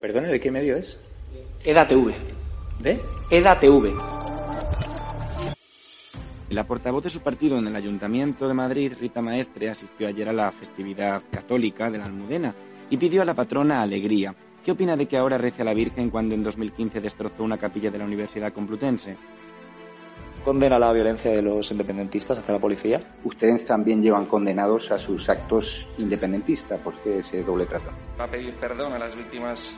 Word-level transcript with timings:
Perdone, 0.00 0.28
¿de 0.28 0.40
qué 0.40 0.50
medio 0.50 0.78
es? 0.78 0.98
EDATV. 1.62 2.14
¿De? 2.78 2.98
EDATV. 3.30 3.92
La 6.48 6.66
portavoz 6.66 7.04
de 7.04 7.10
su 7.10 7.20
partido 7.20 7.58
en 7.58 7.66
el 7.66 7.76
Ayuntamiento 7.76 8.48
de 8.48 8.54
Madrid, 8.54 8.94
Rita 8.98 9.20
Maestre, 9.20 9.68
asistió 9.68 10.08
ayer 10.08 10.26
a 10.30 10.32
la 10.32 10.52
festividad 10.52 11.22
católica 11.30 11.90
de 11.90 11.98
la 11.98 12.06
Almudena 12.06 12.54
y 12.88 12.96
pidió 12.96 13.20
a 13.20 13.26
la 13.26 13.34
patrona 13.34 13.82
alegría. 13.82 14.34
¿Qué 14.64 14.72
opina 14.72 14.96
de 14.96 15.04
que 15.04 15.18
ahora 15.18 15.36
rece 15.36 15.60
a 15.60 15.66
la 15.66 15.74
Virgen 15.74 16.08
cuando 16.08 16.34
en 16.34 16.44
2015 16.44 17.02
destrozó 17.02 17.44
una 17.44 17.58
capilla 17.58 17.90
de 17.90 17.98
la 17.98 18.06
Universidad 18.06 18.54
Complutense? 18.54 19.18
¿Condena 20.44 20.78
la 20.78 20.90
violencia 20.92 21.30
de 21.30 21.42
los 21.42 21.70
independentistas 21.70 22.38
hacia 22.38 22.54
la 22.54 22.60
policía? 22.60 23.00
Ustedes 23.24 23.66
también 23.66 24.02
llevan 24.02 24.24
condenados 24.24 24.90
a 24.90 24.98
sus 24.98 25.28
actos 25.28 25.86
independentistas. 25.98 26.80
¿Por 26.80 26.94
qué 27.02 27.18
ese 27.18 27.42
doble 27.42 27.66
trato? 27.66 27.90
Va 28.18 28.24
a 28.24 28.30
pedir 28.30 28.54
perdón 28.54 28.94
a 28.94 28.98
las 28.98 29.14
víctimas 29.14 29.74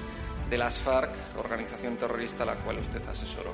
de 0.49 0.59
las 0.59 0.79
FARC, 0.79 1.11
organización 1.37 1.97
terrorista 1.97 2.45
a 2.45 2.47
la 2.47 2.55
cual 2.57 2.79
usted 2.79 3.03
asesoró. 3.09 3.53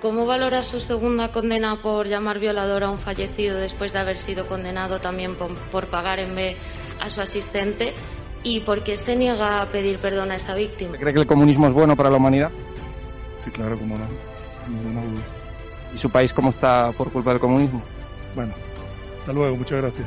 ¿Cómo 0.00 0.24
valora 0.24 0.62
su 0.62 0.78
segunda 0.78 1.32
condena 1.32 1.80
por 1.82 2.06
llamar 2.06 2.38
violador 2.38 2.84
a 2.84 2.90
un 2.90 2.98
fallecido 2.98 3.56
después 3.56 3.92
de 3.92 3.98
haber 3.98 4.18
sido 4.18 4.46
condenado 4.46 5.00
también 5.00 5.36
por, 5.36 5.54
por 5.70 5.88
pagar 5.88 6.20
en 6.20 6.34
B 6.34 6.56
a 7.00 7.10
su 7.10 7.20
asistente? 7.20 7.94
¿Y 8.44 8.60
por 8.60 8.84
qué 8.84 8.96
se 8.96 9.16
niega 9.16 9.60
a 9.60 9.70
pedir 9.70 9.98
perdón 9.98 10.30
a 10.30 10.36
esta 10.36 10.54
víctima? 10.54 10.98
¿Cree 10.98 11.14
que 11.14 11.20
el 11.20 11.26
comunismo 11.26 11.66
es 11.66 11.72
bueno 11.72 11.96
para 11.96 12.10
la 12.10 12.16
humanidad? 12.16 12.50
Sí, 13.38 13.50
claro, 13.50 13.76
cómo 13.78 13.96
no. 13.96 14.06
Ninguna 14.68 15.02
duda. 15.04 15.41
¿Y 15.94 15.98
su 15.98 16.10
país 16.10 16.32
cómo 16.32 16.50
está 16.50 16.92
por 16.92 17.10
culpa 17.10 17.30
del 17.30 17.40
comunismo? 17.40 17.82
Bueno, 18.34 18.54
hasta 19.20 19.32
luego, 19.32 19.56
muchas 19.56 19.80
gracias. 19.82 20.06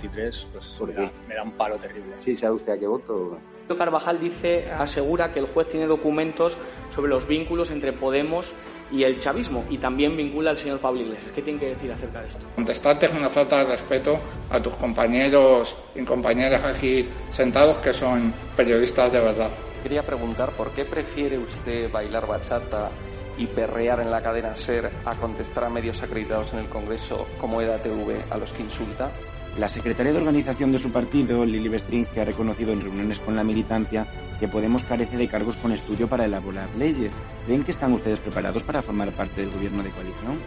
pues 0.09 0.47
me 0.85 0.93
da, 0.93 1.11
me 1.27 1.35
da, 1.35 1.43
un 1.43 1.51
palo 1.51 1.77
terrible. 1.77 2.15
Sí, 2.19 2.35
¿sabe 2.35 2.55
usted 2.55 2.73
a 2.73 2.79
qué 2.79 2.87
voto? 2.87 3.37
Carvajal 3.77 4.19
dice, 4.19 4.69
asegura 4.71 5.31
que 5.31 5.39
el 5.39 5.47
juez 5.47 5.69
tiene 5.69 5.87
documentos 5.87 6.57
sobre 6.89 7.09
los 7.09 7.27
vínculos 7.27 7.71
entre 7.71 7.93
Podemos 7.93 8.53
y 8.91 9.03
el 9.03 9.19
chavismo 9.19 9.63
y 9.69 9.77
también 9.77 10.17
vincula 10.17 10.49
al 10.51 10.57
señor 10.57 10.79
Pablo 10.79 11.01
Iglesias. 11.01 11.31
¿Qué 11.31 11.41
tiene 11.41 11.59
que 11.59 11.67
decir 11.67 11.91
acerca 11.91 12.21
de 12.21 12.27
esto? 12.27 12.45
Contestarte 12.55 13.05
es 13.05 13.13
una 13.13 13.29
falta 13.29 13.59
de 13.59 13.65
respeto 13.65 14.19
a 14.49 14.61
tus 14.61 14.73
compañeros 14.73 15.75
y 15.95 16.03
compañeras 16.03 16.63
aquí 16.63 17.07
sentados 17.29 17.77
que 17.77 17.93
son 17.93 18.33
periodistas 18.55 19.13
de 19.13 19.21
verdad. 19.21 19.49
Quería 19.81 20.03
preguntar 20.03 20.51
por 20.51 20.71
qué 20.71 20.85
prefiere 20.85 21.37
usted 21.37 21.91
bailar 21.91 22.27
bachata 22.27 22.91
y 23.37 23.47
perrear 23.47 23.99
en 23.99 24.11
la 24.11 24.21
cadena 24.21 24.55
SER 24.55 24.91
a 25.05 25.15
contestar 25.15 25.65
a 25.65 25.69
medios 25.69 26.01
acreditados 26.03 26.53
en 26.53 26.59
el 26.59 26.69
Congreso 26.69 27.27
como 27.39 27.61
EDATV 27.61 28.31
a 28.31 28.37
los 28.37 28.51
que 28.53 28.63
insulta? 28.63 29.11
La 29.57 29.67
secretaria 29.67 30.13
de 30.13 30.19
organización 30.19 30.71
de 30.71 30.79
su 30.79 30.91
partido, 30.91 31.45
Lili 31.45 31.67
Bestring, 31.67 32.05
que 32.05 32.21
ha 32.21 32.25
reconocido 32.25 32.71
en 32.71 32.81
reuniones 32.81 33.19
con 33.19 33.35
la 33.35 33.43
militancia 33.43 34.07
que 34.39 34.47
Podemos 34.47 34.83
carece 34.83 35.17
de 35.17 35.27
cargos 35.27 35.55
con 35.57 35.71
estudio 35.71 36.07
para 36.07 36.25
elaborar 36.25 36.67
leyes. 36.75 37.13
¿Ven 37.47 37.63
que 37.63 37.71
están 37.71 37.93
ustedes 37.93 38.19
preparados 38.19 38.63
para 38.63 38.81
formar 38.81 39.11
parte 39.11 39.41
del 39.41 39.51
gobierno 39.51 39.83
de 39.83 39.91
coalición? 39.91 40.39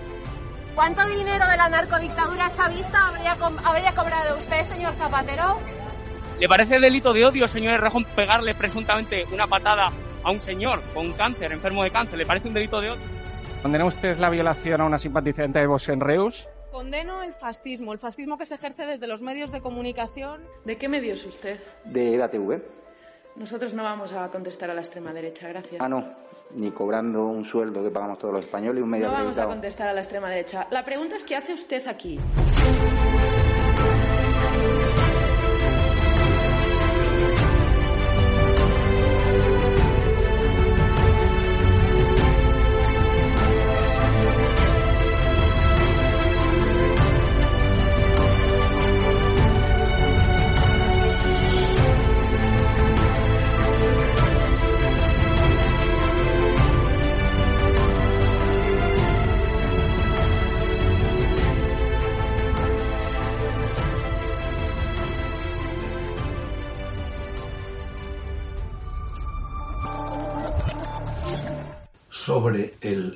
¿Cuánto 0.74 1.06
dinero 1.06 1.46
de 1.46 1.56
la 1.56 1.68
narcodictadura 1.68 2.50
chavista 2.56 3.06
habría, 3.06 3.36
co 3.36 3.52
habría 3.62 3.94
cobrado 3.94 4.36
usted, 4.36 4.64
señor 4.64 4.94
Zapatero? 4.94 5.60
¿Le 6.40 6.48
parece 6.48 6.80
delito 6.80 7.12
de 7.12 7.24
odio, 7.24 7.46
señor 7.46 7.74
Errejón, 7.74 8.04
pegarle 8.16 8.56
presuntamente 8.56 9.24
una 9.32 9.46
patada 9.46 9.92
a 10.24 10.30
un 10.30 10.40
señor 10.40 10.80
con 10.92 11.12
cáncer, 11.12 11.52
enfermo 11.52 11.84
de 11.84 11.90
cáncer? 11.90 12.18
¿Le 12.18 12.26
parece 12.26 12.48
un 12.48 12.54
delito 12.54 12.80
de 12.80 12.90
odio? 12.90 13.02
¿Condena 13.62 13.84
usted 13.84 14.18
la 14.18 14.30
violación 14.30 14.80
a 14.80 14.84
una 14.84 14.98
simpatizante 14.98 15.58
de 15.58 15.66
Vox 15.66 15.88
en 15.88 16.00
Reus? 16.00 16.48
Condeno 16.70 17.22
el 17.22 17.34
fascismo, 17.34 17.92
el 17.92 17.98
fascismo 17.98 18.36
que 18.36 18.46
se 18.46 18.56
ejerce 18.56 18.84
desde 18.84 19.06
los 19.06 19.22
medios 19.22 19.52
de 19.52 19.60
comunicación. 19.60 20.42
¿De 20.64 20.76
qué 20.76 20.88
medios 20.88 21.20
es 21.20 21.26
usted? 21.26 21.60
De 21.84 22.14
EDATV. 22.14 22.62
Nosotros 23.36 23.74
no 23.74 23.82
vamos 23.82 24.12
a 24.12 24.28
contestar 24.28 24.70
a 24.70 24.74
la 24.74 24.80
extrema 24.80 25.12
derecha, 25.12 25.48
gracias. 25.48 25.80
Ah, 25.80 25.88
no, 25.88 26.04
ni 26.54 26.70
cobrando 26.70 27.26
un 27.26 27.44
sueldo 27.44 27.82
que 27.82 27.90
pagamos 27.90 28.18
todos 28.18 28.34
los 28.34 28.44
españoles 28.44 28.80
y 28.80 28.82
un 28.82 28.90
medio 28.90 29.06
No 29.06 29.12
vamos 29.12 29.38
a 29.38 29.46
contestar 29.46 29.88
a 29.88 29.92
la 29.92 30.00
extrema 30.00 30.28
derecha. 30.28 30.66
La 30.70 30.84
pregunta 30.84 31.16
es 31.16 31.24
¿qué 31.24 31.36
hace 31.36 31.54
usted 31.54 31.86
aquí? 31.88 32.20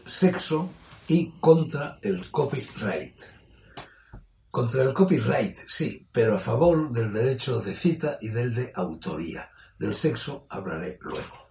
Sexo 0.09 0.71
y 1.07 1.33
contra 1.41 1.99
el 2.03 2.31
copyright. 2.31 3.21
Contra 4.51 4.83
el 4.83 4.95
copyright, 4.95 5.57
sí, 5.69 6.09
pero 6.11 6.37
a 6.37 6.39
favor 6.39 6.91
del 6.91 7.13
derecho 7.13 7.61
de 7.61 7.75
cita 7.75 8.19
y 8.21 8.29
del 8.29 8.55
de 8.55 8.73
autoría. 8.75 9.51
Del 9.79 9.95
sexo 9.95 10.47
hablaré 10.49 10.99
luego. 11.03 11.47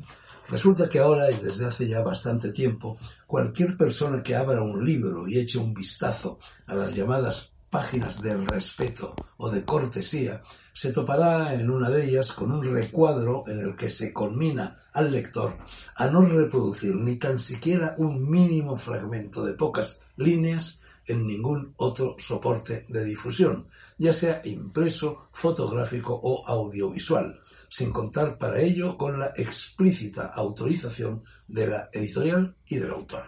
Resulta 0.50 0.90
que 0.90 1.00
ahora 1.00 1.30
y 1.30 1.36
desde 1.36 1.66
hace 1.66 1.88
ya 1.88 2.02
bastante 2.02 2.52
tiempo, 2.52 2.98
cualquier 3.28 3.78
persona 3.78 4.24
que 4.24 4.36
abra 4.36 4.64
un 4.64 4.84
libro 4.84 5.28
y 5.28 5.38
eche 5.38 5.60
un 5.60 5.74
vistazo 5.74 6.40
a 6.66 6.74
las 6.74 6.96
llamadas 6.96 7.54
páginas 7.70 8.22
del 8.22 8.46
respeto 8.46 9.16
o 9.38 9.50
de 9.50 9.64
cortesía, 9.66 10.42
se 10.74 10.92
topará 10.92 11.54
en 11.54 11.70
una 11.70 11.90
de 11.90 12.06
ellas 12.06 12.32
con 12.32 12.52
un 12.52 12.64
recuadro 12.64 13.44
en 13.48 13.60
el 13.60 13.76
que 13.76 13.90
se 13.90 14.14
conmina 14.14 14.87
al 14.98 15.12
lector 15.12 15.56
a 15.96 16.08
no 16.08 16.22
reproducir 16.22 16.96
ni 16.96 17.18
tan 17.18 17.38
siquiera 17.38 17.94
un 18.00 18.28
mínimo 18.28 18.76
fragmento 18.76 19.46
de 19.46 19.54
pocas 19.54 20.02
líneas 20.16 20.82
en 21.06 21.28
ningún 21.28 21.76
otro 21.78 22.16
soporte 22.18 22.86
de 22.90 23.06
difusión, 23.06 23.68
ya 24.00 24.12
sea 24.12 24.42
impreso, 24.44 25.30
fotográfico 25.32 26.20
o 26.22 26.46
audiovisual, 26.48 27.40
sin 27.70 27.92
contar 27.92 28.40
para 28.40 28.60
ello 28.60 28.98
con 28.98 29.20
la 29.20 29.34
explícita 29.36 30.26
autorización 30.34 31.24
de 31.48 31.68
la 31.68 31.90
editorial 31.94 32.56
y 32.66 32.78
del 32.78 32.90
autor. 32.90 33.24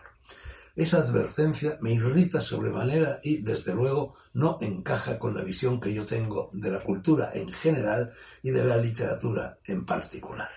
Esa 0.76 0.98
advertencia 0.98 1.78
me 1.82 1.94
irrita 1.94 2.42
sobremanera 2.42 3.20
y, 3.24 3.44
desde 3.44 3.76
luego, 3.76 4.16
no 4.34 4.58
encaja 4.60 5.20
con 5.20 5.36
la 5.36 5.44
visión 5.44 5.80
que 5.80 5.94
yo 5.94 6.06
tengo 6.06 6.50
de 6.52 6.72
la 6.72 6.80
cultura 6.80 7.32
en 7.34 7.52
general 7.52 8.12
y 8.42 8.50
de 8.50 8.66
la 8.66 8.78
literatura 8.78 9.60
en 9.66 9.86
particular. 9.86 10.50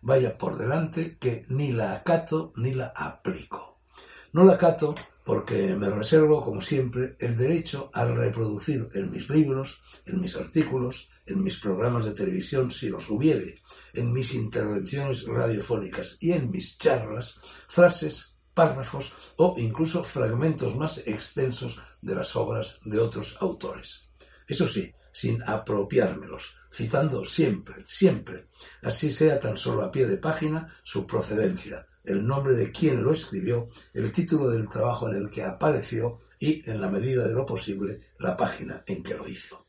Vaya 0.00 0.38
por 0.38 0.56
delante 0.56 1.18
que 1.18 1.44
ni 1.48 1.72
la 1.72 1.92
acato 1.92 2.52
ni 2.56 2.72
la 2.72 2.92
aplico. 2.94 3.80
No 4.32 4.44
la 4.44 4.54
acato 4.54 4.94
porque 5.24 5.74
me 5.74 5.90
reservo, 5.90 6.40
como 6.40 6.60
siempre, 6.60 7.16
el 7.18 7.36
derecho 7.36 7.90
a 7.92 8.04
reproducir 8.04 8.88
en 8.94 9.10
mis 9.10 9.28
libros, 9.28 9.80
en 10.06 10.20
mis 10.20 10.36
artículos, 10.36 11.10
en 11.26 11.42
mis 11.42 11.58
programas 11.58 12.04
de 12.04 12.12
televisión, 12.12 12.70
si 12.70 12.88
los 12.88 13.10
hubiere, 13.10 13.60
en 13.92 14.12
mis 14.12 14.34
intervenciones 14.34 15.26
radiofónicas 15.26 16.16
y 16.20 16.32
en 16.32 16.50
mis 16.50 16.78
charlas, 16.78 17.40
frases, 17.66 18.36
párrafos 18.54 19.12
o 19.36 19.54
incluso 19.58 20.02
fragmentos 20.02 20.76
más 20.76 21.06
extensos 21.06 21.80
de 22.00 22.14
las 22.14 22.36
obras 22.36 22.78
de 22.84 22.98
otros 23.00 23.36
autores. 23.40 24.08
Eso 24.46 24.66
sí, 24.68 24.94
sin 25.16 25.42
apropiármelos, 25.46 26.58
citando 26.70 27.24
siempre, 27.24 27.76
siempre, 27.86 28.48
así 28.82 29.10
sea 29.10 29.40
tan 29.40 29.56
solo 29.56 29.80
a 29.80 29.90
pie 29.90 30.06
de 30.06 30.18
página, 30.18 30.76
su 30.82 31.06
procedencia, 31.06 31.86
el 32.04 32.26
nombre 32.26 32.54
de 32.54 32.70
quien 32.70 33.02
lo 33.02 33.12
escribió, 33.12 33.70
el 33.94 34.12
título 34.12 34.50
del 34.50 34.68
trabajo 34.68 35.08
en 35.08 35.16
el 35.16 35.30
que 35.30 35.42
apareció 35.42 36.18
y, 36.38 36.68
en 36.70 36.82
la 36.82 36.90
medida 36.90 37.26
de 37.26 37.32
lo 37.32 37.46
posible, 37.46 38.02
la 38.18 38.36
página 38.36 38.84
en 38.86 39.02
que 39.02 39.14
lo 39.14 39.26
hizo. 39.26 39.64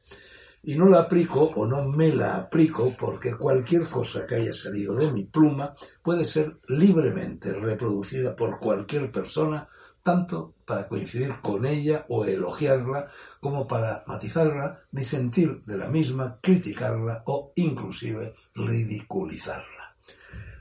Y 0.64 0.76
no 0.76 0.90
la 0.90 1.04
aplico 1.04 1.44
o 1.44 1.66
no 1.66 1.88
me 1.88 2.12
la 2.14 2.36
aplico 2.36 2.94
porque 3.00 3.38
cualquier 3.38 3.88
cosa 3.88 4.28
que 4.28 4.36
haya 4.36 4.52
salido 4.52 4.96
de 4.96 5.14
mi 5.14 5.24
pluma 5.24 5.74
puede 6.02 6.26
ser 6.26 6.58
libremente 6.68 7.54
reproducida 7.54 8.36
por 8.36 8.60
cualquier 8.60 9.14
persona, 9.14 9.66
tanto 10.08 10.56
para 10.66 10.88
coincidir 10.88 11.34
con 11.42 11.66
ella 11.66 12.06
o 12.08 12.24
elogiarla, 12.24 13.12
como 13.42 13.68
para 13.68 14.06
matizarla, 14.08 14.80
disentir 14.90 15.62
de 15.64 15.78
la 15.78 15.90
misma, 15.90 16.40
criticarla 16.42 17.24
o 17.26 17.52
inclusive 17.56 18.34
ridiculizarla. 18.56 19.98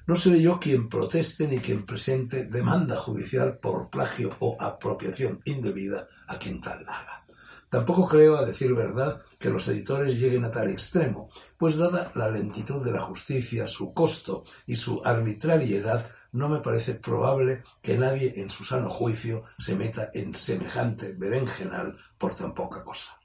No 0.08 0.16
seré 0.16 0.42
yo 0.42 0.58
quien 0.58 0.88
proteste 0.88 1.46
ni 1.46 1.58
quien 1.60 1.86
presente 1.86 2.46
demanda 2.46 2.96
judicial 2.96 3.58
por 3.58 3.88
plagio 3.88 4.34
o 4.40 4.56
apropiación 4.58 5.40
indebida 5.44 6.08
a 6.26 6.40
quien 6.40 6.60
tal 6.60 6.80
haga. 6.80 7.24
Tampoco 7.68 8.08
creo, 8.08 8.36
a 8.36 8.44
decir 8.44 8.74
verdad, 8.74 9.22
que 9.38 9.50
los 9.50 9.68
editores 9.68 10.18
lleguen 10.18 10.44
a 10.44 10.50
tal 10.50 10.70
extremo, 10.70 11.30
pues 11.56 11.76
dada 11.76 12.10
la 12.16 12.28
lentitud 12.30 12.84
de 12.84 12.92
la 12.92 13.02
justicia, 13.02 13.68
su 13.68 13.92
costo 13.92 14.44
y 14.66 14.74
su 14.74 15.00
arbitrariedad, 15.04 16.10
no 16.36 16.50
me 16.50 16.60
parece 16.60 16.94
probable 16.94 17.62
que 17.82 17.96
nadie 17.96 18.34
en 18.36 18.50
su 18.50 18.62
sano 18.62 18.90
juicio 18.90 19.44
se 19.58 19.74
meta 19.74 20.10
en 20.12 20.34
semejante 20.34 21.14
berenjenal 21.16 21.96
por 22.18 22.34
tan 22.34 22.54
poca 22.54 22.84
cosa. 22.84 23.18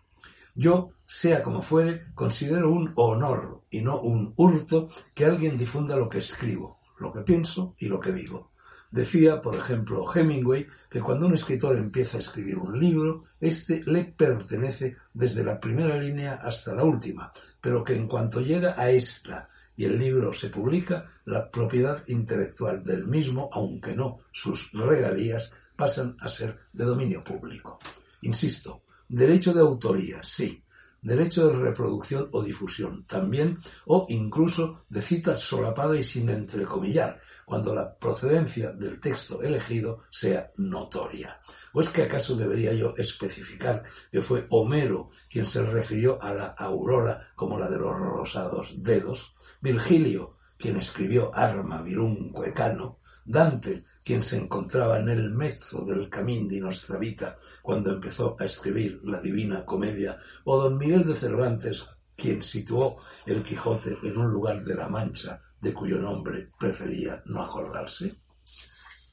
Yo, 0.55 0.91
sea 1.05 1.43
como 1.43 1.61
fuere, 1.61 2.07
considero 2.15 2.71
un 2.71 2.93
honor 2.95 3.63
y 3.69 3.81
no 3.81 3.99
un 3.99 4.33
hurto 4.37 4.89
que 5.13 5.25
alguien 5.25 5.57
difunda 5.57 5.95
lo 5.95 6.09
que 6.09 6.19
escribo, 6.19 6.79
lo 6.99 7.11
que 7.11 7.21
pienso 7.21 7.75
y 7.79 7.87
lo 7.87 7.99
que 7.99 8.13
digo. 8.13 8.51
Decía, 8.91 9.39
por 9.39 9.55
ejemplo, 9.55 10.05
Hemingway, 10.13 10.67
que 10.89 11.01
cuando 11.01 11.25
un 11.25 11.33
escritor 11.33 11.77
empieza 11.77 12.17
a 12.17 12.19
escribir 12.21 12.57
un 12.57 12.77
libro, 12.77 13.23
éste 13.39 13.83
le 13.85 14.05
pertenece 14.05 14.97
desde 15.13 15.43
la 15.43 15.59
primera 15.59 15.97
línea 15.97 16.35
hasta 16.35 16.75
la 16.75 16.83
última, 16.83 17.31
pero 17.59 17.83
que 17.83 17.95
en 17.95 18.07
cuanto 18.07 18.41
llega 18.41 18.75
a 18.77 18.89
esta 18.89 19.49
y 19.75 19.85
el 19.85 19.97
libro 19.97 20.33
se 20.33 20.49
publica, 20.49 21.11
la 21.25 21.49
propiedad 21.49 22.03
intelectual 22.07 22.83
del 22.83 23.07
mismo, 23.07 23.49
aunque 23.51 23.95
no 23.95 24.19
sus 24.31 24.71
regalías, 24.73 25.53
pasan 25.75 26.17
a 26.19 26.29
ser 26.29 26.57
de 26.73 26.85
dominio 26.85 27.23
público. 27.23 27.79
Insisto, 28.21 28.83
Derecho 29.13 29.53
de 29.53 29.59
autoría, 29.59 30.23
sí. 30.23 30.63
Derecho 31.01 31.47
de 31.47 31.57
reproducción 31.57 32.29
o 32.31 32.43
difusión, 32.43 33.05
también, 33.07 33.59
o 33.85 34.05
incluso 34.09 34.83
de 34.87 35.01
cita 35.01 35.35
solapada 35.35 35.97
y 35.97 36.03
sin 36.03 36.29
entrecomillar, 36.29 37.19
cuando 37.45 37.73
la 37.73 37.97
procedencia 37.97 38.71
del 38.73 38.99
texto 38.99 39.41
elegido 39.41 40.03
sea 40.11 40.51
notoria. 40.57 41.41
¿O 41.73 41.81
es 41.81 41.89
que 41.89 42.03
acaso 42.03 42.35
debería 42.35 42.73
yo 42.73 42.93
especificar 42.97 43.83
que 44.11 44.21
fue 44.21 44.45
Homero 44.49 45.09
quien 45.29 45.45
se 45.45 45.65
refirió 45.65 46.21
a 46.21 46.33
la 46.33 46.47
aurora 46.47 47.31
como 47.35 47.57
la 47.57 47.69
de 47.69 47.79
los 47.79 47.97
rosados 47.97 48.75
dedos? 48.83 49.35
Virgilio, 49.59 50.37
quien 50.57 50.77
escribió 50.77 51.31
Arma 51.33 51.81
virumque 51.81 52.53
cano, 52.53 52.99
Dante, 53.25 53.85
quien 54.11 54.23
se 54.23 54.35
encontraba 54.35 54.99
en 54.99 55.07
el 55.07 55.31
mezzo 55.31 55.85
del 55.85 56.09
camín 56.09 56.45
de 56.45 56.59
Nostra 56.59 56.99
Vita 56.99 57.37
cuando 57.61 57.93
empezó 57.93 58.35
a 58.37 58.43
escribir 58.43 58.99
la 59.05 59.21
Divina 59.21 59.63
Comedia, 59.65 60.19
o 60.43 60.61
don 60.61 60.77
Miguel 60.77 61.07
de 61.07 61.15
Cervantes, 61.15 61.87
quien 62.13 62.41
situó 62.41 62.97
el 63.25 63.41
Quijote 63.41 63.97
en 64.03 64.17
un 64.17 64.29
lugar 64.29 64.65
de 64.65 64.75
la 64.75 64.89
Mancha 64.89 65.41
de 65.61 65.73
cuyo 65.73 65.97
nombre 65.97 66.51
prefería 66.59 67.23
no 67.27 67.41
acordarse? 67.41 68.17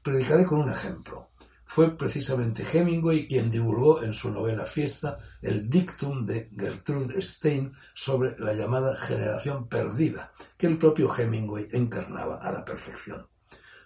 Predicaré 0.02 0.44
con 0.44 0.62
un 0.62 0.70
ejemplo. 0.70 1.30
Fue 1.64 1.96
precisamente 1.96 2.64
Hemingway 2.64 3.28
quien 3.28 3.52
divulgó 3.52 4.02
en 4.02 4.12
su 4.12 4.32
novela 4.32 4.66
Fiesta 4.66 5.20
el 5.40 5.70
dictum 5.70 6.26
de 6.26 6.50
Gertrude 6.58 7.22
Stein 7.22 7.72
sobre 7.94 8.36
la 8.40 8.52
llamada 8.52 8.96
generación 8.96 9.68
perdida, 9.68 10.32
que 10.56 10.66
el 10.66 10.76
propio 10.76 11.08
Hemingway 11.16 11.68
encarnaba 11.70 12.38
a 12.38 12.50
la 12.50 12.64
perfección. 12.64 13.28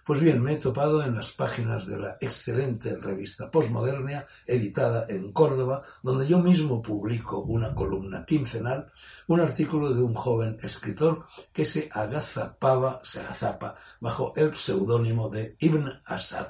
Pues 0.05 0.19
bien, 0.19 0.43
me 0.43 0.51
he 0.51 0.57
topado 0.57 1.01
en 1.01 1.15
las 1.15 1.31
páginas 1.31 1.87
de 1.87 1.97
la 1.97 2.17
excelente 2.19 2.97
revista 2.97 3.49
Postmodernia, 3.49 4.27
editada 4.45 5.05
en 5.07 5.31
Córdoba, 5.31 5.81
donde 6.01 6.27
yo 6.27 6.39
mismo 6.39 6.81
publico 6.81 7.39
una 7.39 7.73
columna 7.73 8.25
quincenal, 8.25 8.91
un 9.27 9.39
artículo 9.39 9.93
de 9.93 10.01
un 10.01 10.13
joven 10.13 10.57
escritor 10.61 11.25
que 11.53 11.63
se 11.63 11.87
agazapaba, 11.89 12.99
se 13.01 13.21
agazapa, 13.21 13.75
bajo 14.01 14.33
el 14.35 14.53
seudónimo 14.57 15.29
de 15.29 15.55
Ibn 15.59 16.01
Asad. 16.03 16.49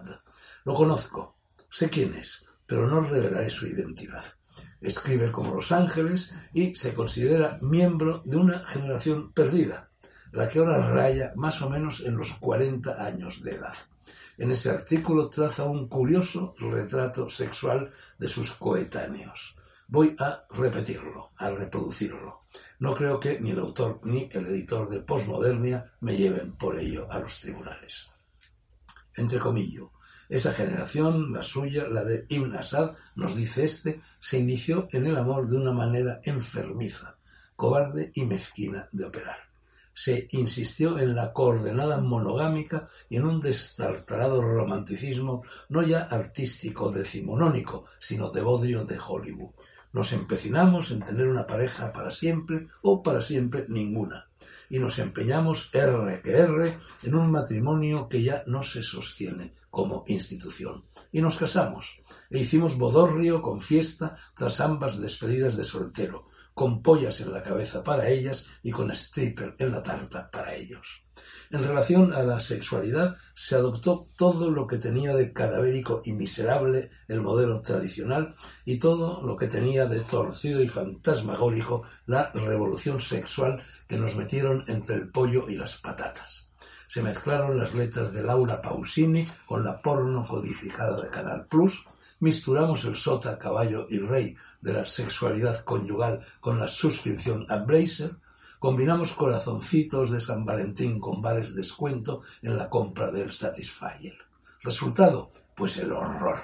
Lo 0.66 0.74
conozco, 0.74 1.38
sé 1.70 1.92
quién 1.92 2.16
es, 2.16 2.48
pero 2.66 2.88
no 2.88 3.02
revelaré 3.02 3.52
su 3.52 3.68
identidad. 3.68 4.24
Escribe 4.82 5.32
como 5.32 5.54
Los 5.54 5.72
Ángeles 5.72 6.34
y 6.54 6.74
se 6.74 6.96
considera 6.96 7.60
miembro 7.62 8.24
de 8.26 8.36
una 8.36 8.66
generación 8.66 9.32
perdida, 9.32 9.93
la 10.34 10.50
que 10.50 10.58
ahora 10.58 10.90
raya 10.90 11.32
más 11.36 11.62
o 11.62 11.70
menos 11.70 12.02
en 12.02 12.18
los 12.18 12.34
40 12.34 13.06
años 13.06 13.44
de 13.44 13.52
edad. 13.52 13.76
En 14.40 14.50
ese 14.50 14.72
artículo 14.72 15.30
traza 15.30 15.64
un 15.64 15.88
curioso 15.88 16.56
retrato 16.58 17.30
sexual 17.30 17.92
de 18.18 18.28
sus 18.28 18.54
coetáneos. 18.54 19.56
Voy 19.88 20.16
a 20.18 20.44
repetirlo, 20.50 21.30
a 21.38 21.52
reproducirlo. 21.52 22.40
No 22.80 22.96
creo 22.96 23.20
que 23.20 23.40
ni 23.40 23.52
el 23.52 23.60
autor 23.60 24.00
ni 24.04 24.28
el 24.34 24.48
editor 24.48 24.90
de 24.90 25.02
Postmodernia 25.02 25.94
me 26.02 26.18
lleven 26.18 26.54
por 26.54 26.80
ello 26.80 27.08
a 27.12 27.20
los 27.20 27.40
tribunales. 27.40 28.10
Entre 29.16 29.38
comillas, 29.38 29.84
esa 30.30 30.52
generación, 30.52 31.32
la 31.32 31.44
suya, 31.44 31.88
la 31.88 32.04
de 32.04 32.26
Ibn 32.28 32.56
Asad, 32.56 32.96
nos 33.16 33.36
dice 33.36 33.66
este, 33.66 34.02
se 34.18 34.40
inició 34.40 34.88
en 34.92 35.06
el 35.06 35.16
amor 35.16 35.48
de 35.48 35.58
una 35.58 35.74
manera 35.74 36.22
enfermiza, 36.24 37.18
cobarde 37.56 38.12
y 38.16 38.26
mezquina 38.26 38.90
de 38.92 39.06
operar 39.06 39.53
se 39.94 40.28
insistió 40.32 40.98
en 41.00 41.16
la 41.16 41.34
coordenada 41.34 42.00
monogámica 42.00 42.88
y 43.10 43.18
en 43.18 43.26
un 43.26 43.40
destartalado 43.40 44.42
romanticismo 44.42 45.44
no 45.70 45.84
ya 45.84 46.02
artístico 46.02 46.92
decimonónico, 46.92 47.86
sino 48.00 48.32
de 48.32 48.42
bodrio 48.42 48.86
de 48.86 49.00
Hollywood. 49.00 49.52
Nos 49.92 50.12
empecinamos 50.12 50.90
en 50.90 51.04
tener 51.04 51.28
una 51.28 51.46
pareja 51.46 51.92
para 51.92 52.10
siempre 52.10 52.68
o 52.82 53.04
para 53.04 53.22
siempre 53.22 53.66
ninguna. 53.70 54.28
Y 54.70 54.80
nos 54.80 54.98
empeñamos 54.98 55.70
R 55.72 56.22
que 56.22 56.32
R 56.32 56.78
en 57.04 57.16
un 57.16 57.30
matrimonio 57.30 58.10
que 58.10 58.24
ya 58.24 58.44
no 58.48 58.64
se 58.64 58.82
sostiene 58.82 59.54
como 59.70 60.04
institución. 60.08 60.84
Y 61.12 61.22
nos 61.22 61.38
casamos. 61.38 62.02
E 62.32 62.40
hicimos 62.40 62.78
bodorrio 62.78 63.42
con 63.44 63.62
fiesta 63.62 64.18
tras 64.34 64.60
ambas 64.62 65.00
despedidas 65.00 65.58
de 65.58 65.66
soltero 65.66 66.26
con 66.54 66.82
pollas 66.82 67.22
en 67.22 67.34
la 67.34 67.44
cabeza 67.44 67.84
para 67.84 68.10
ellas 68.10 68.48
y 68.62 68.72
con 68.72 68.92
stripper 68.92 69.56
en 69.58 69.72
la 69.72 69.82
tarta 69.82 70.30
para 70.32 70.56
ellos. 70.56 71.04
En 71.54 71.64
relación 71.64 72.14
a 72.14 72.24
la 72.24 72.40
sexualidad, 72.40 73.16
se 73.36 73.56
adoptó 73.56 74.04
todo 74.18 74.50
lo 74.50 74.66
que 74.66 74.80
tenía 74.80 75.14
de 75.14 75.34
cadavérico 75.34 76.02
y 76.04 76.14
miserable 76.14 76.90
el 77.08 77.22
modelo 77.22 77.62
tradicional 77.62 78.34
y 78.66 78.80
todo 78.80 79.22
lo 79.22 79.38
que 79.38 79.48
tenía 79.48 79.86
de 79.86 80.00
torcido 80.00 80.64
y 80.64 80.68
fantasmagórico 80.68 81.84
la 82.08 82.32
revolución 82.32 83.00
sexual 83.00 83.62
que 83.88 83.98
nos 83.98 84.16
metieron 84.16 84.64
entre 84.68 84.96
el 84.96 85.12
pollo 85.12 85.48
y 85.48 85.56
las 85.56 85.78
patatas. 85.78 86.50
Se 86.88 87.04
mezclaron 87.04 87.58
las 87.58 87.74
letras 87.74 88.14
de 88.14 88.24
Laura 88.24 88.62
Pausini 88.62 89.26
con 89.46 89.64
la 89.64 89.80
porno 89.80 90.26
codificada 90.26 91.00
de 91.02 91.10
Canal 91.10 91.46
Plus, 91.46 91.86
misturamos 92.20 92.86
el 92.86 92.96
sota, 92.96 93.38
caballo 93.38 93.86
y 93.90 94.00
rey 94.00 94.36
de 94.62 94.74
la 94.74 94.86
sexualidad 94.86 95.64
conyugal 95.64 96.26
con 96.40 96.60
la 96.60 96.68
suscripción 96.68 97.46
a 97.50 97.58
Blazer, 97.58 98.12
combinamos 98.60 99.12
corazoncitos 99.12 100.10
de 100.10 100.22
San 100.22 100.46
Valentín 100.46 101.00
con 101.00 101.22
vales 101.22 101.54
descuento 101.54 102.22
en 102.42 102.58
la 102.58 102.70
compra 102.70 103.12
del 103.12 103.32
Satisfyer. 103.32 104.16
Resultado, 104.62 105.32
pues 105.56 105.78
el 105.78 105.92
horror. 105.92 106.38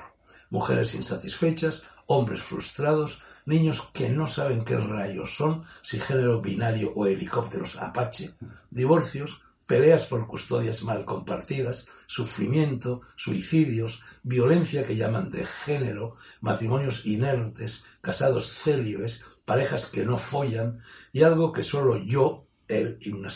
Mujeres 0.49 0.95
insatisfechas, 0.95 1.83
hombres 2.07 2.41
frustrados, 2.41 3.21
niños 3.45 3.89
que 3.93 4.09
no 4.09 4.27
saben 4.27 4.65
qué 4.65 4.77
rayos 4.77 5.35
son, 5.37 5.63
si 5.81 5.99
género 5.99 6.41
binario 6.41 6.91
o 6.95 7.05
helicópteros 7.05 7.77
Apache, 7.77 8.33
divorcios, 8.69 9.43
peleas 9.69 10.07
por 10.07 10.25
custodias 10.25 10.81
mal 10.81 11.05
compartidas, 11.05 11.87
sufrimiento, 12.07 13.01
suicidios, 13.15 14.01
violencia 14.23 14.83
que 14.87 14.95
llaman 14.95 15.29
de 15.29 15.45
género, 15.45 16.15
matrimonios 16.41 17.05
inertes, 17.05 17.85
casados 18.01 18.51
célibes, 18.51 19.23
parejas 19.45 19.85
que 19.85 20.05
no 20.05 20.17
follan 20.17 20.81
y 21.13 21.21
algo 21.21 21.53
que 21.53 21.61
solo 21.61 21.97
yo, 21.97 22.47
el 22.67 22.97
Ibn 22.99 23.27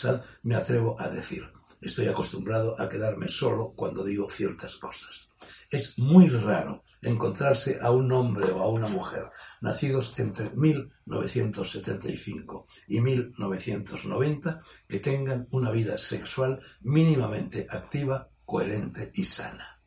me 0.42 0.56
atrevo 0.56 1.00
a 1.00 1.08
decir. 1.08 1.53
Estoy 1.84 2.06
acostumbrado 2.06 2.80
a 2.80 2.88
quedarme 2.88 3.28
solo 3.28 3.74
cuando 3.76 4.02
digo 4.02 4.30
ciertas 4.30 4.76
cosas. 4.76 5.28
Es 5.68 5.98
muy 5.98 6.28
raro 6.28 6.82
encontrarse 7.02 7.78
a 7.78 7.90
un 7.90 8.10
hombre 8.10 8.50
o 8.52 8.62
a 8.62 8.70
una 8.70 8.88
mujer 8.88 9.26
nacidos 9.60 10.14
entre 10.16 10.48
1975 10.48 12.64
y 12.88 13.02
1990 13.02 14.62
que 14.88 14.98
tengan 14.98 15.46
una 15.50 15.70
vida 15.70 15.98
sexual 15.98 16.58
mínimamente 16.80 17.66
activa, 17.68 18.30
coherente 18.46 19.10
y 19.12 19.24
sana. 19.24 19.78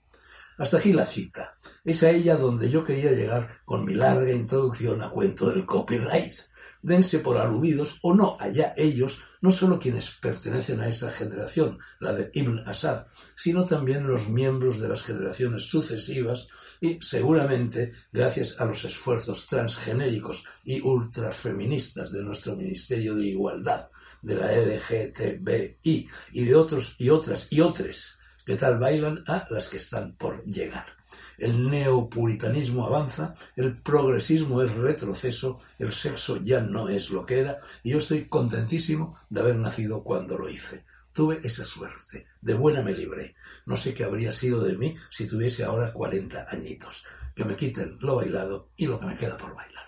Hasta 0.60 0.77
aquí 0.77 0.94
la 0.94 1.08
cita. 1.08 1.58
Es 1.84 2.04
a 2.04 2.12
ella 2.12 2.36
donde 2.36 2.70
yo 2.70 2.86
quería 2.86 3.12
llegar 3.12 3.62
con 3.66 3.86
mi 3.86 3.96
larga 3.96 4.34
introducción 4.34 5.01
a 5.01 5.10
cuento 5.10 5.50
del 5.50 5.66
copyright 5.66 6.36
dense 6.81 7.19
por 7.19 7.38
aludidos 7.38 8.00
o 8.01 8.13
no 8.13 8.38
allá 8.39 8.74
ellos, 8.77 9.22
no 9.41 9.51
solo 9.51 9.79
quienes 9.79 10.12
pertenecen 10.12 10.81
a 10.81 10.88
esa 10.88 11.12
generación, 11.12 11.79
la 12.00 12.13
de 12.13 12.31
Ibn 12.34 12.63
Asad, 12.67 13.07
sino 13.36 13.65
también 13.65 14.07
los 14.07 14.29
miembros 14.29 14.79
de 14.79 14.89
las 14.89 15.03
generaciones 15.03 15.63
sucesivas 15.63 16.48
y 16.81 17.00
seguramente 17.01 17.93
gracias 18.12 18.60
a 18.60 18.65
los 18.65 18.84
esfuerzos 18.86 19.48
transgenéricos 19.48 20.43
y 20.63 20.81
ultrafeministas 20.81 22.12
de 22.12 22.24
nuestro 22.24 22.55
Ministerio 22.55 23.15
de 23.15 23.27
Igualdad, 23.27 23.89
de 24.22 24.36
la 24.36 24.51
LGTBI 24.51 26.10
y 26.34 26.43
de 26.43 26.55
otros 26.55 26.96
y 26.98 27.10
otras 27.10 27.51
y 27.51 27.62
otros 27.62 28.19
que 28.46 28.55
tal 28.55 28.79
bailan 28.79 29.24
a 29.27 29.46
las 29.50 29.67
que 29.67 29.77
están 29.77 30.15
por 30.15 30.43
llegar 30.46 30.98
el 31.38 31.70
neopuritanismo 31.70 32.86
avanza, 32.86 33.36
el 33.56 33.82
progresismo 33.82 34.62
es 34.62 34.72
retroceso, 34.72 35.60
el 35.79 35.91
sexo 35.91 36.38
ya 36.44 36.62
no 36.62 36.89
es 36.89 37.12
lo 37.12 37.25
que 37.25 37.39
era, 37.39 37.58
y 37.84 37.91
yo 37.91 38.00
estoy 38.00 38.25
contentísimo 38.25 39.20
de 39.29 39.41
haber 39.41 39.56
nacido 39.56 40.03
cuando 40.03 40.38
lo 40.38 40.50
hice. 40.50 40.86
Tuve 41.12 41.39
esa 41.44 41.63
suerte, 41.63 42.27
de 42.41 42.53
buena 42.53 42.82
me 42.82 42.94
libré. 42.94 43.36
No 43.65 43.75
sé 43.75 43.94
qué 43.94 44.03
habría 44.03 44.32
sido 44.32 44.63
de 44.63 44.77
mí 44.77 44.96
si 45.10 45.27
tuviese 45.27 45.63
ahora 45.63 45.91
40 45.91 46.46
añitos. 46.50 47.06
Que 47.36 47.44
me 47.44 47.56
quiten 47.56 47.98
lo 48.01 48.15
bailado 48.17 48.70
y 48.75 48.86
lo 48.88 49.00
que 49.00 49.06
me 49.08 49.17
queda 49.17 49.38
por 49.38 49.56
bailar. 49.56 49.88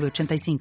85. 0.09 0.59